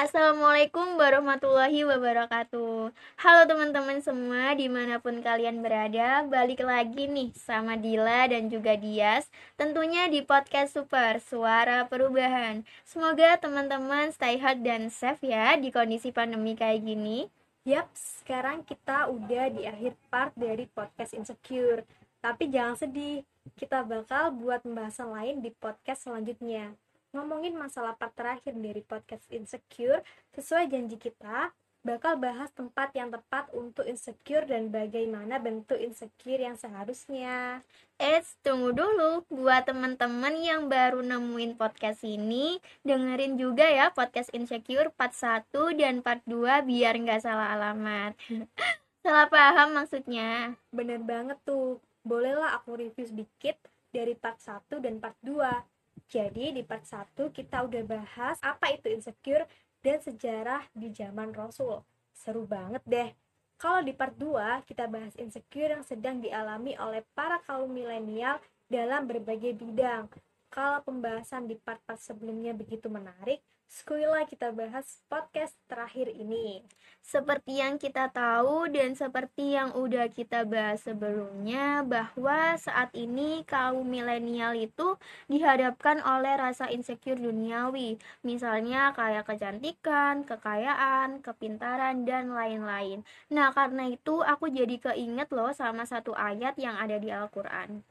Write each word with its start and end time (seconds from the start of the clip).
Assalamualaikum 0.00 0.96
warahmatullahi 0.96 1.84
wabarakatuh. 1.84 2.88
Halo 3.20 3.42
teman-teman 3.44 4.00
semua 4.00 4.56
di 4.56 4.64
mana 4.64 4.96
pun 4.96 5.20
kalian 5.20 5.60
berada 5.60 6.24
Balik 6.24 6.64
lagi 6.64 7.04
nih 7.04 7.36
sama 7.36 7.76
Dila 7.76 8.24
dan 8.32 8.48
juga 8.48 8.80
Dias 8.80 9.28
Tentunya 9.60 10.08
di 10.08 10.24
podcast 10.24 10.72
Super 10.72 11.20
Suara 11.20 11.84
Perubahan. 11.84 12.64
Semoga 12.80 13.36
teman-teman 13.44 14.08
stay 14.16 14.40
hot 14.40 14.64
dan 14.64 14.88
safe 14.88 15.20
ya 15.20 15.60
di 15.60 15.68
kondisi 15.68 16.08
pandemi 16.16 16.56
kayak 16.56 16.80
gini. 16.80 17.28
Yap, 17.68 17.92
sekarang 17.92 18.64
kita 18.64 19.04
udah 19.04 19.52
di 19.52 19.68
akhir 19.68 20.00
part 20.08 20.32
dari 20.32 20.64
podcast 20.64 21.12
Insecure. 21.12 21.84
Tapi 22.24 22.48
jangan 22.48 22.80
sedih, 22.80 23.20
kita 23.52 23.84
bakal 23.84 24.32
buat 24.32 24.64
pembahasan 24.64 25.12
lain 25.12 25.44
di 25.44 25.52
podcast 25.52 26.08
selanjutnya 26.08 26.72
ngomongin 27.10 27.58
masalah 27.58 27.98
part 27.98 28.14
terakhir 28.14 28.54
dari 28.54 28.82
podcast 28.82 29.26
Insecure, 29.30 30.02
sesuai 30.34 30.70
janji 30.70 30.96
kita, 30.96 31.50
bakal 31.80 32.20
bahas 32.20 32.52
tempat 32.52 32.92
yang 32.92 33.08
tepat 33.08 33.48
untuk 33.56 33.88
insecure 33.88 34.44
dan 34.44 34.68
bagaimana 34.68 35.40
bentuk 35.40 35.80
insecure 35.80 36.36
yang 36.36 36.52
seharusnya. 36.52 37.64
Eits, 37.96 38.36
tunggu 38.44 38.76
dulu. 38.76 39.24
Buat 39.32 39.72
teman-teman 39.72 40.36
yang 40.40 40.68
baru 40.68 41.00
nemuin 41.00 41.56
podcast 41.56 42.04
ini, 42.04 42.60
dengerin 42.84 43.40
juga 43.40 43.64
ya 43.64 43.88
podcast 43.92 44.32
Insecure 44.36 44.92
part 44.92 45.16
1 45.16 45.52
dan 45.76 46.04
part 46.04 46.20
2 46.28 46.64
biar 46.68 46.94
nggak 47.00 47.24
salah 47.24 47.56
alamat. 47.56 48.12
salah 49.04 49.28
paham 49.32 49.76
maksudnya. 49.76 50.56
Bener 50.72 51.00
banget 51.00 51.40
tuh. 51.48 51.80
Bolehlah 52.04 52.56
aku 52.56 52.80
review 52.80 53.04
sedikit 53.04 53.56
dari 53.92 54.16
part 54.16 54.40
1 54.40 54.80
dan 54.80 55.00
part 55.00 55.16
2 55.24 55.69
jadi 56.10 56.50
di 56.50 56.66
part 56.66 56.82
1 56.82 57.14
kita 57.30 57.70
udah 57.70 57.82
bahas 57.86 58.36
apa 58.42 58.74
itu 58.74 58.90
insecure 58.90 59.46
dan 59.78 60.02
sejarah 60.02 60.66
di 60.74 60.90
zaman 60.90 61.30
Rasul. 61.30 61.86
Seru 62.10 62.44
banget 62.44 62.82
deh. 62.82 63.14
Kalau 63.54 63.78
di 63.86 63.94
part 63.94 64.18
2 64.18 64.66
kita 64.66 64.90
bahas 64.90 65.14
insecure 65.14 65.70
yang 65.70 65.86
sedang 65.86 66.18
dialami 66.18 66.74
oleh 66.82 67.06
para 67.14 67.38
kaum 67.46 67.70
milenial 67.70 68.42
dalam 68.66 69.06
berbagai 69.06 69.54
bidang. 69.54 70.10
Kalau 70.50 70.82
pembahasan 70.82 71.46
di 71.46 71.54
part-part 71.54 72.02
sebelumnya 72.02 72.50
begitu 72.50 72.90
menarik, 72.90 73.38
Skuila 73.70 74.26
kita 74.26 74.50
bahas 74.50 74.98
podcast 75.06 75.54
terakhir 75.70 76.10
ini. 76.10 76.66
Seperti 77.06 77.62
yang 77.62 77.78
kita 77.78 78.10
tahu 78.10 78.66
dan 78.66 78.98
seperti 78.98 79.54
yang 79.54 79.70
udah 79.78 80.10
kita 80.10 80.42
bahas 80.42 80.82
sebelumnya 80.82 81.86
bahwa 81.86 82.58
saat 82.58 82.90
ini 82.98 83.46
kaum 83.46 83.86
milenial 83.86 84.58
itu 84.58 84.98
dihadapkan 85.30 86.02
oleh 86.02 86.34
rasa 86.34 86.66
insecure 86.66 87.22
duniawi. 87.22 87.94
Misalnya 88.26 88.90
kayak 88.90 89.30
kecantikan, 89.30 90.26
kekayaan, 90.26 91.22
kepintaran, 91.22 92.02
dan 92.02 92.34
lain-lain. 92.34 93.06
Nah 93.30 93.54
karena 93.54 93.86
itu 93.86 94.18
aku 94.18 94.50
jadi 94.50 94.82
keinget 94.82 95.30
loh 95.30 95.54
sama 95.54 95.86
satu 95.86 96.10
ayat 96.18 96.58
yang 96.58 96.74
ada 96.74 96.98
di 96.98 97.14
Al-Quran. 97.14 97.86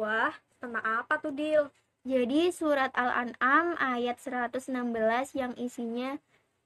Wah, 0.00 0.32
tentang 0.64 0.80
apa 0.80 1.20
tuh 1.20 1.36
Dil? 1.36 1.68
Jadi 2.00 2.48
surat 2.48 2.88
Al-An'am 2.96 3.76
ayat 3.76 4.16
116 4.16 4.72
yang 5.36 5.52
isinya 5.60 6.16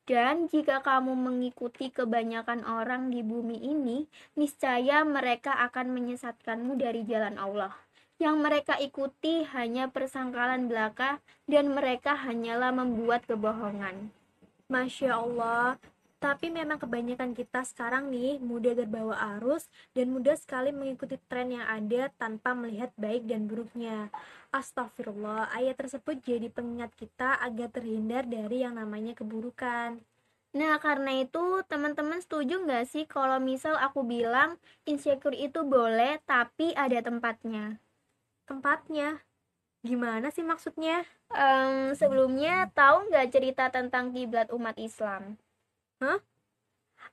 dan 0.05 0.53
jika 0.53 0.85
kamu 0.85 1.17
mengikuti 1.17 1.89
kebanyakan 1.89 2.61
orang 2.69 3.09
di 3.09 3.25
bumi 3.25 3.57
ini, 3.57 4.05
niscaya 4.37 5.01
mereka 5.01 5.57
akan 5.65 5.97
menyesatkanmu 5.97 6.77
dari 6.77 7.09
jalan 7.09 7.41
Allah. 7.41 7.73
Yang 8.21 8.37
mereka 8.37 8.75
ikuti 8.77 9.49
hanya 9.57 9.89
persangkalan 9.89 10.69
belaka 10.69 11.25
dan 11.49 11.73
mereka 11.73 12.15
hanyalah 12.15 12.71
membuat 12.71 13.25
kebohongan. 13.25 14.13
Masya 14.69 15.19
Allah, 15.19 15.81
tapi 16.23 16.49
memang 16.49 16.81
kebanyakan 16.81 17.37
kita 17.37 17.63
sekarang 17.69 18.09
nih 18.09 18.41
mudah 18.41 18.73
terbawa 18.73 19.15
arus 19.37 19.69
dan 19.93 20.11
mudah 20.11 20.35
sekali 20.35 20.73
mengikuti 20.73 21.21
tren 21.29 21.53
yang 21.53 21.67
ada 21.69 22.09
tanpa 22.17 22.57
melihat 22.57 22.91
baik 22.97 23.29
dan 23.29 23.45
buruknya. 23.45 24.09
Astagfirullah, 24.55 25.51
ayat 25.51 25.77
tersebut 25.77 26.23
jadi 26.23 26.49
pengingat 26.49 26.95
kita 26.95 27.39
agar 27.43 27.69
terhindar 27.75 28.25
dari 28.25 28.63
yang 28.63 28.79
namanya 28.79 29.13
keburukan. 29.13 29.99
Nah, 30.55 30.79
karena 30.79 31.19
itu 31.19 31.67
teman-teman 31.67 32.23
setuju 32.23 32.63
nggak 32.63 32.87
sih 32.87 33.05
kalau 33.11 33.43
misal 33.43 33.75
aku 33.75 34.07
bilang 34.07 34.55
insecure 34.87 35.35
itu 35.35 35.67
boleh 35.67 36.23
tapi 36.23 36.71
ada 36.79 37.03
tempatnya? 37.03 37.83
Tempatnya? 38.47 39.19
Gimana 39.83 40.31
sih 40.31 40.47
maksudnya? 40.47 41.03
Um, 41.35 41.93
sebelumnya 41.99 42.71
tahu 42.71 43.11
nggak 43.11 43.29
cerita 43.35 43.69
tentang 43.75 44.15
kiblat 44.15 44.49
umat 44.55 44.79
Islam? 44.79 45.35
Hah? 46.03 46.19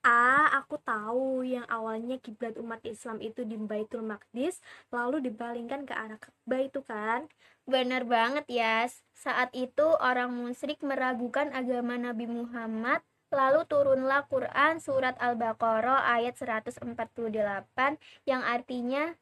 Ah, 0.01 0.49
aku 0.57 0.81
tahu 0.81 1.45
yang 1.45 1.67
awalnya 1.69 2.17
kiblat 2.17 2.57
umat 2.57 2.81
Islam 2.87 3.21
itu 3.21 3.45
di 3.45 3.53
Baitul 3.53 4.01
Maqdis, 4.01 4.57
lalu 4.89 5.21
dipalingkan 5.29 5.85
ke 5.85 5.93
arah 5.93 6.17
Ka'bah 6.17 6.61
itu 6.65 6.81
kan? 6.81 7.29
Benar 7.69 8.09
banget 8.09 8.45
ya. 8.49 8.89
Saat 9.13 9.53
itu 9.53 9.85
orang 10.01 10.33
musyrik 10.33 10.81
meragukan 10.81 11.53
agama 11.53 12.01
Nabi 12.01 12.25
Muhammad, 12.25 13.05
lalu 13.29 13.61
turunlah 13.69 14.25
Quran 14.25 14.81
surat 14.81 15.13
Al-Baqarah 15.21 16.17
ayat 16.17 16.33
148 16.33 16.81
yang 18.25 18.41
artinya 18.41 19.13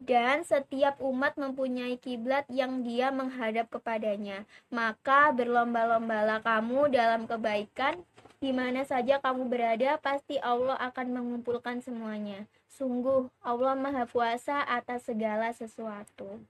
dan 0.00 0.48
setiap 0.48 0.96
umat 1.04 1.36
mempunyai 1.36 2.00
kiblat 2.00 2.48
yang 2.48 2.86
dia 2.86 3.12
menghadap 3.12 3.68
kepadanya. 3.68 4.48
Maka 4.72 5.34
berlomba-lombalah 5.34 6.40
kamu 6.40 6.88
dalam 6.88 7.28
kebaikan 7.28 8.00
di 8.40 8.56
mana 8.56 8.88
saja 8.88 9.20
kamu 9.20 9.52
berada, 9.52 10.00
pasti 10.00 10.40
Allah 10.40 10.80
akan 10.80 11.12
mengumpulkan 11.12 11.84
semuanya. 11.84 12.48
Sungguh, 12.72 13.28
Allah 13.44 13.76
Maha 13.76 14.08
Kuasa 14.08 14.64
atas 14.64 15.04
segala 15.04 15.52
sesuatu. 15.52 16.40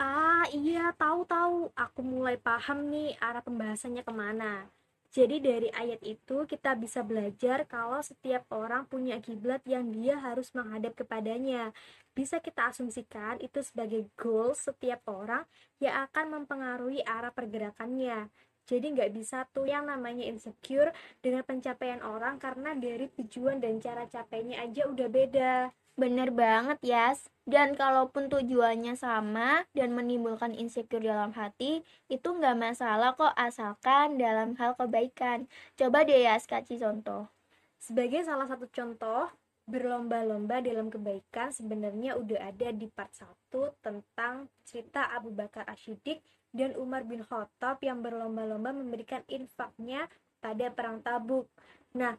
Ah, 0.00 0.48
iya, 0.56 0.96
tahu-tahu. 0.96 1.68
Aku 1.76 2.00
mulai 2.00 2.40
paham 2.40 2.88
nih 2.88 3.20
arah 3.20 3.44
pembahasannya 3.44 4.00
ke 4.00 4.12
mana. 4.16 4.72
Jadi 5.12 5.38
dari 5.38 5.68
ayat 5.70 6.02
itu 6.02 6.48
kita 6.48 6.74
bisa 6.74 7.04
belajar 7.04 7.68
kalau 7.68 8.00
setiap 8.02 8.48
orang 8.50 8.88
punya 8.88 9.20
kiblat 9.20 9.62
yang 9.68 9.92
dia 9.92 10.18
harus 10.18 10.50
menghadap 10.56 10.96
kepadanya. 10.96 11.70
Bisa 12.16 12.40
kita 12.40 12.72
asumsikan 12.72 13.38
itu 13.38 13.62
sebagai 13.62 14.08
goal 14.16 14.56
setiap 14.56 15.04
orang 15.06 15.46
yang 15.78 16.08
akan 16.08 16.40
mempengaruhi 16.40 17.04
arah 17.06 17.30
pergerakannya 17.30 18.32
jadi 18.64 18.86
nggak 18.96 19.12
bisa 19.12 19.44
tuh 19.52 19.68
yang 19.68 19.84
namanya 19.84 20.24
insecure 20.24 20.88
dengan 21.20 21.44
pencapaian 21.44 22.00
orang 22.00 22.40
karena 22.40 22.72
dari 22.72 23.12
tujuan 23.20 23.60
dan 23.60 23.76
cara 23.76 24.08
capainya 24.08 24.64
aja 24.64 24.88
udah 24.88 25.08
beda. 25.12 25.52
Bener 25.94 26.34
banget 26.34 26.82
ya 26.82 27.14
Dan 27.46 27.78
kalaupun 27.78 28.26
tujuannya 28.26 28.98
sama 28.98 29.62
dan 29.78 29.94
menimbulkan 29.94 30.50
insecure 30.50 30.98
dalam 30.98 31.30
hati 31.38 31.86
Itu 32.10 32.34
nggak 32.34 32.58
masalah 32.58 33.14
kok 33.14 33.30
asalkan 33.38 34.18
dalam 34.18 34.58
hal 34.58 34.74
kebaikan. 34.74 35.46
Coba 35.78 36.02
deh 36.02 36.26
ya 36.26 36.34
kasih 36.40 36.82
contoh. 36.82 37.30
Sebagai 37.78 38.26
salah 38.26 38.48
satu 38.50 38.66
contoh 38.72 39.30
berlomba-lomba 39.64 40.60
dalam 40.60 40.92
kebaikan 40.92 41.48
sebenarnya 41.48 42.20
udah 42.20 42.52
ada 42.52 42.68
di 42.72 42.84
part 42.92 43.12
1 43.16 43.48
tentang 43.80 44.48
cerita 44.68 45.08
Abu 45.12 45.32
Bakar 45.32 45.64
Ashidik 45.68 46.20
dan 46.52 46.76
Umar 46.76 47.02
bin 47.08 47.24
Khattab 47.24 47.80
yang 47.80 48.04
berlomba-lomba 48.04 48.76
memberikan 48.76 49.24
infaknya 49.26 50.06
pada 50.38 50.68
perang 50.68 51.00
Tabuk. 51.00 51.48
Nah, 51.96 52.14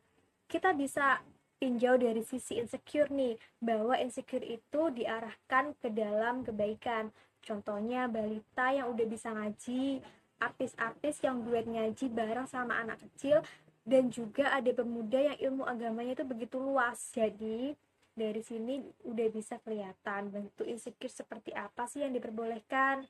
kita 0.50 0.74
bisa 0.74 1.22
tinjau 1.62 1.96
dari 1.96 2.20
sisi 2.26 2.60
insecure 2.60 3.08
nih, 3.14 3.40
bahwa 3.64 3.96
insecure 3.96 4.44
itu 4.44 4.92
diarahkan 4.92 5.78
ke 5.80 5.88
dalam 5.94 6.44
kebaikan. 6.44 7.14
Contohnya 7.46 8.10
balita 8.10 8.74
yang 8.74 8.92
udah 8.92 9.06
bisa 9.08 9.32
ngaji, 9.32 10.02
artis-artis 10.42 11.24
yang 11.24 11.46
duet 11.46 11.64
ngaji 11.64 12.12
bareng 12.12 12.50
sama 12.50 12.82
anak 12.84 13.00
kecil, 13.08 13.40
dan 13.86 14.10
juga 14.10 14.50
ada 14.50 14.74
pemuda 14.74 15.22
yang 15.22 15.38
ilmu 15.38 15.64
agamanya 15.64 16.18
itu 16.18 16.26
begitu 16.26 16.58
luas. 16.58 17.14
Jadi, 17.14 17.78
dari 18.18 18.42
sini 18.42 18.82
udah 19.06 19.28
bisa 19.30 19.62
kelihatan 19.62 20.34
bentuk 20.34 20.66
insecure 20.66 21.14
seperti 21.14 21.54
apa 21.54 21.86
sih 21.86 22.02
yang 22.02 22.18
diperbolehkan. 22.18 23.06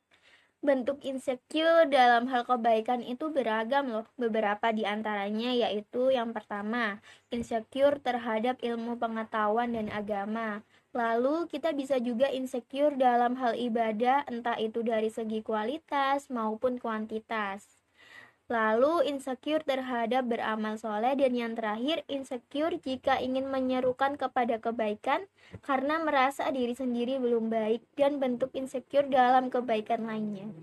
Bentuk 0.66 1.06
insecure 1.06 1.86
dalam 1.88 2.26
hal 2.26 2.42
kebaikan 2.44 3.06
itu 3.06 3.30
beragam 3.30 3.86
loh. 3.86 4.08
Beberapa 4.18 4.74
di 4.74 4.82
antaranya 4.82 5.54
yaitu 5.54 6.10
yang 6.10 6.34
pertama, 6.34 7.00
insecure 7.30 8.02
terhadap 8.02 8.58
ilmu 8.66 8.98
pengetahuan 8.98 9.78
dan 9.78 9.94
agama. 9.94 10.66
Lalu 10.96 11.52
kita 11.52 11.76
bisa 11.76 12.00
juga 12.02 12.32
insecure 12.32 12.96
dalam 12.96 13.36
hal 13.38 13.54
ibadah, 13.54 14.26
entah 14.32 14.58
itu 14.58 14.80
dari 14.80 15.12
segi 15.12 15.44
kualitas 15.44 16.32
maupun 16.32 16.80
kuantitas. 16.82 17.75
Lalu 18.46 19.10
insecure 19.10 19.66
terhadap 19.66 20.30
beramal 20.30 20.78
soleh 20.78 21.18
dan 21.18 21.34
yang 21.34 21.58
terakhir 21.58 22.06
insecure 22.06 22.78
jika 22.78 23.18
ingin 23.18 23.50
menyerukan 23.50 24.22
kepada 24.22 24.62
kebaikan 24.62 25.26
karena 25.66 25.98
merasa 25.98 26.54
diri 26.54 26.78
sendiri 26.78 27.18
belum 27.18 27.50
baik 27.50 27.82
dan 27.98 28.22
bentuk 28.22 28.54
insecure 28.54 29.10
dalam 29.10 29.50
kebaikan 29.50 30.06
lainnya. 30.06 30.54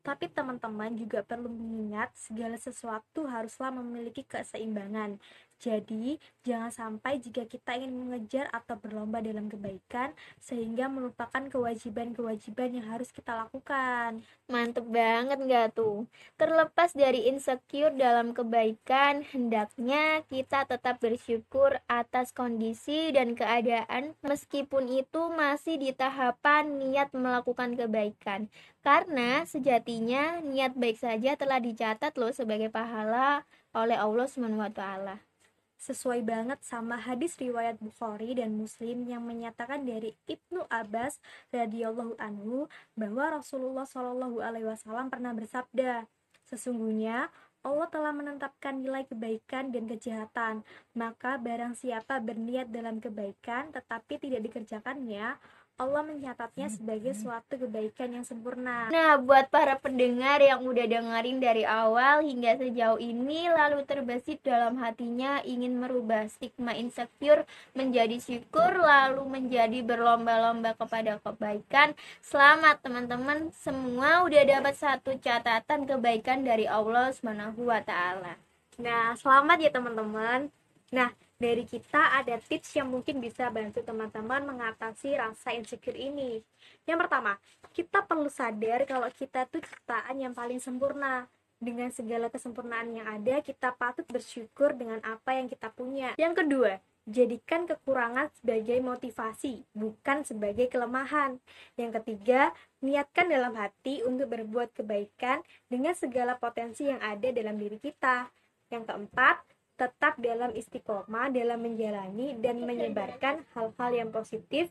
Tapi 0.00 0.32
teman-teman 0.32 0.96
juga 0.96 1.20
perlu 1.20 1.52
mengingat 1.52 2.16
segala 2.16 2.56
sesuatu 2.56 3.28
haruslah 3.28 3.76
memiliki 3.76 4.24
keseimbangan. 4.24 5.20
Jadi, 5.58 6.22
jangan 6.46 6.70
sampai 6.70 7.18
jika 7.18 7.42
kita 7.42 7.74
ingin 7.74 7.90
mengejar 7.90 8.46
atau 8.54 8.78
berlomba 8.78 9.18
dalam 9.18 9.50
kebaikan, 9.50 10.14
sehingga 10.38 10.86
melupakan 10.86 11.42
kewajiban-kewajiban 11.50 12.78
yang 12.78 12.86
harus 12.86 13.10
kita 13.10 13.34
lakukan. 13.34 14.22
Mantep 14.46 14.86
banget 14.86 15.42
nggak 15.42 15.74
tuh? 15.74 16.06
Terlepas 16.38 16.94
dari 16.94 17.26
insecure 17.26 17.90
dalam 17.90 18.38
kebaikan, 18.38 19.26
hendaknya 19.34 20.22
kita 20.30 20.62
tetap 20.62 21.02
bersyukur 21.02 21.82
atas 21.90 22.30
kondisi 22.30 23.10
dan 23.10 23.34
keadaan 23.34 24.14
meskipun 24.22 24.86
itu 24.86 25.26
masih 25.34 25.74
di 25.74 25.90
tahapan 25.90 26.78
niat 26.78 27.10
melakukan 27.10 27.74
kebaikan. 27.74 28.46
Karena 28.86 29.42
sejatinya 29.42 30.38
niat 30.38 30.78
baik 30.78 31.02
saja 31.02 31.34
telah 31.34 31.58
dicatat 31.58 32.14
loh 32.14 32.30
sebagai 32.30 32.70
pahala 32.70 33.42
oleh 33.74 33.98
Allah 33.98 34.30
SWT 34.30 35.37
sesuai 35.78 36.26
banget 36.26 36.58
sama 36.66 36.98
hadis 36.98 37.38
riwayat 37.38 37.78
Bukhari 37.78 38.34
dan 38.34 38.58
Muslim 38.58 39.06
yang 39.06 39.22
menyatakan 39.22 39.86
dari 39.86 40.18
Ibnu 40.26 40.66
Abbas 40.66 41.22
radhiyallahu 41.54 42.18
anhu 42.18 42.66
bahwa 42.98 43.38
Rasulullah 43.38 43.86
Shallallahu 43.86 44.42
alaihi 44.42 44.66
wasallam 44.66 45.06
pernah 45.06 45.30
bersabda, 45.30 46.10
sesungguhnya 46.50 47.30
Allah 47.66 47.88
telah 47.90 48.14
menetapkan 48.14 48.78
nilai 48.78 49.06
kebaikan 49.06 49.74
dan 49.74 49.90
kejahatan. 49.90 50.54
Maka 50.94 51.38
barang 51.38 51.74
siapa 51.74 52.22
berniat 52.22 52.70
dalam 52.70 53.02
kebaikan 53.02 53.74
tetapi 53.74 54.18
tidak 54.18 54.46
dikerjakannya, 54.50 55.38
Allah 55.78 56.02
mencatatnya 56.02 56.74
sebagai 56.74 57.14
suatu 57.14 57.54
kebaikan 57.54 58.10
yang 58.10 58.26
sempurna. 58.26 58.90
Nah, 58.90 59.14
buat 59.14 59.46
para 59.46 59.78
pendengar 59.78 60.42
yang 60.42 60.66
udah 60.66 60.90
dengerin 60.90 61.38
dari 61.38 61.62
awal 61.62 62.26
hingga 62.26 62.58
sejauh 62.58 62.98
ini 62.98 63.46
lalu 63.46 63.86
terbesit 63.86 64.42
dalam 64.42 64.74
hatinya 64.82 65.38
ingin 65.46 65.78
merubah 65.78 66.26
stigma 66.26 66.74
insecure 66.74 67.46
menjadi 67.78 68.18
syukur 68.18 68.74
lalu 68.74 69.22
menjadi 69.30 69.78
berlomba-lomba 69.86 70.74
kepada 70.74 71.22
kebaikan. 71.22 71.94
Selamat 72.26 72.82
teman-teman, 72.82 73.54
semua 73.54 74.26
udah 74.26 74.42
dapat 74.42 74.74
satu 74.74 75.14
catatan 75.22 75.86
kebaikan 75.86 76.42
dari 76.42 76.66
Allah 76.66 77.14
Subhanahu 77.14 77.70
wa 77.70 77.78
taala. 77.86 78.34
Nah, 78.82 79.14
selamat 79.14 79.62
ya 79.62 79.70
teman-teman. 79.70 80.50
Nah, 80.90 81.14
dari 81.38 81.62
kita 81.62 82.18
ada 82.18 82.34
tips 82.42 82.74
yang 82.74 82.90
mungkin 82.90 83.22
bisa 83.22 83.46
bantu 83.46 83.78
teman-teman 83.86 84.42
mengatasi 84.42 85.14
rasa 85.14 85.54
insecure 85.54 85.94
ini. 85.94 86.42
Yang 86.82 87.06
pertama, 87.06 87.38
kita 87.70 88.02
perlu 88.02 88.26
sadar 88.26 88.82
kalau 88.90 89.06
kita 89.14 89.46
tuh 89.46 89.62
ciptaan 89.62 90.18
yang 90.18 90.34
paling 90.34 90.58
sempurna. 90.58 91.30
Dengan 91.58 91.90
segala 91.90 92.30
kesempurnaan 92.30 92.90
yang 92.90 93.06
ada, 93.06 93.42
kita 93.42 93.74
patut 93.74 94.06
bersyukur 94.06 94.74
dengan 94.74 94.98
apa 95.06 95.38
yang 95.38 95.50
kita 95.50 95.70
punya. 95.74 96.14
Yang 96.18 96.42
kedua, 96.42 96.72
jadikan 97.06 97.66
kekurangan 97.66 98.30
sebagai 98.38 98.78
motivasi, 98.82 99.62
bukan 99.74 100.22
sebagai 100.22 100.66
kelemahan. 100.70 101.38
Yang 101.74 102.02
ketiga, 102.02 102.50
niatkan 102.82 103.30
dalam 103.30 103.54
hati 103.58 104.02
untuk 104.06 104.30
berbuat 104.30 104.74
kebaikan 104.74 105.42
dengan 105.70 105.94
segala 105.94 106.34
potensi 106.38 106.86
yang 106.86 107.02
ada 107.02 107.30
dalam 107.30 107.58
diri 107.58 107.78
kita. 107.78 108.30
Yang 108.70 108.94
keempat, 108.94 109.47
tetap 109.78 110.18
dalam 110.18 110.50
istiqomah 110.58 111.30
dalam 111.30 111.62
menjalani 111.62 112.34
dan 112.42 112.66
menyebarkan 112.66 113.46
hal-hal 113.54 113.90
yang 113.94 114.10
positif 114.10 114.68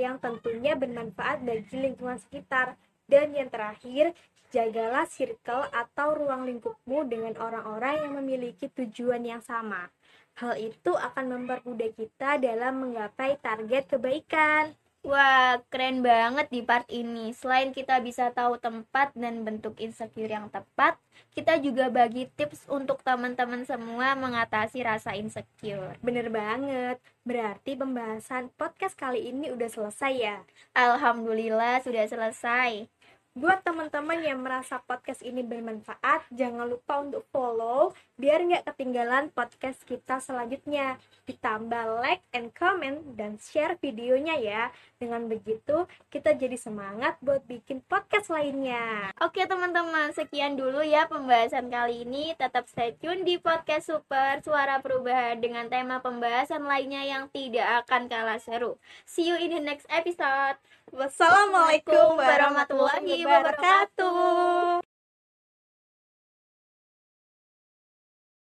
yang 0.00 0.16
tentunya 0.16 0.72
bermanfaat 0.72 1.44
bagi 1.44 1.76
lingkungan 1.76 2.16
sekitar. 2.16 2.80
Dan 3.04 3.36
yang 3.36 3.52
terakhir, 3.52 4.16
jagalah 4.48 5.04
circle 5.04 5.68
atau 5.68 6.16
ruang 6.16 6.48
lingkupmu 6.48 7.04
dengan 7.08 7.36
orang-orang 7.36 8.08
yang 8.08 8.12
memiliki 8.16 8.72
tujuan 8.72 9.20
yang 9.24 9.44
sama. 9.44 9.92
Hal 10.38 10.54
itu 10.56 10.94
akan 10.94 11.34
mempermudah 11.34 11.90
kita 11.98 12.38
dalam 12.38 12.88
menggapai 12.88 13.36
target 13.42 13.90
kebaikan. 13.90 14.72
Wah, 15.06 15.62
keren 15.70 16.02
banget 16.02 16.50
di 16.50 16.60
part 16.66 16.82
ini. 16.90 17.30
Selain 17.30 17.70
kita 17.70 18.02
bisa 18.02 18.34
tahu 18.34 18.58
tempat 18.58 19.14
dan 19.14 19.46
bentuk 19.46 19.78
insecure 19.78 20.26
yang 20.26 20.50
tepat, 20.50 20.98
kita 21.30 21.54
juga 21.62 21.86
bagi 21.86 22.26
tips 22.34 22.66
untuk 22.66 22.98
teman-teman 23.06 23.62
semua 23.62 24.18
mengatasi 24.18 24.82
rasa 24.82 25.14
insecure. 25.14 25.94
Bener 26.02 26.26
banget. 26.34 26.98
Berarti 27.22 27.78
pembahasan 27.78 28.50
podcast 28.58 28.98
kali 28.98 29.30
ini 29.30 29.54
udah 29.54 29.70
selesai 29.70 30.12
ya? 30.18 30.36
Alhamdulillah 30.74 31.78
sudah 31.86 32.02
selesai. 32.02 32.90
Buat 33.38 33.62
teman-teman 33.62 34.18
yang 34.18 34.42
merasa 34.42 34.82
podcast 34.82 35.22
ini 35.22 35.46
bermanfaat, 35.46 36.26
jangan 36.34 36.66
lupa 36.66 37.06
untuk 37.06 37.22
follow 37.30 37.94
biar 38.18 38.42
nggak 38.42 38.66
ketinggalan 38.74 39.30
podcast 39.30 39.78
kita 39.86 40.18
selanjutnya. 40.18 40.98
Ditambah 41.24 42.02
like 42.02 42.26
and 42.34 42.50
comment 42.50 43.14
dan 43.14 43.38
share 43.38 43.78
videonya 43.78 44.34
ya. 44.42 44.62
Dengan 44.98 45.30
begitu, 45.30 45.86
kita 46.10 46.34
jadi 46.34 46.58
semangat 46.58 47.14
buat 47.22 47.46
bikin 47.46 47.80
podcast 47.86 48.28
lainnya. 48.34 49.14
Oke 49.22 49.46
teman-teman, 49.46 50.10
sekian 50.10 50.58
dulu 50.58 50.82
ya 50.82 51.06
pembahasan 51.06 51.70
kali 51.70 52.02
ini. 52.02 52.34
Tetap 52.34 52.66
stay 52.66 52.98
tune 52.98 53.22
di 53.22 53.38
podcast 53.38 53.86
Super 53.86 54.42
Suara 54.42 54.82
Perubahan 54.82 55.38
dengan 55.38 55.70
tema 55.70 56.02
pembahasan 56.02 56.66
lainnya 56.66 57.06
yang 57.06 57.30
tidak 57.30 57.86
akan 57.86 58.10
kalah 58.10 58.42
seru. 58.42 58.74
See 59.06 59.30
you 59.30 59.38
in 59.38 59.54
the 59.54 59.62
next 59.62 59.86
episode. 59.86 60.58
Wassalamualaikum 60.90 62.18
warahmatullahi 62.18 63.22
wabarakatuh. 63.22 64.87